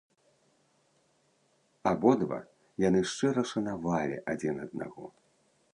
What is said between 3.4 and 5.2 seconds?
шанавалі адзін аднаго.